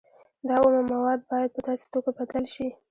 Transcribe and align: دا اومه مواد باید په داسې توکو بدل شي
دا 0.47 0.55
اومه 0.63 0.81
مواد 0.93 1.19
باید 1.31 1.49
په 1.55 1.59
داسې 1.67 1.83
توکو 1.91 2.11
بدل 2.17 2.43
شي 2.53 2.67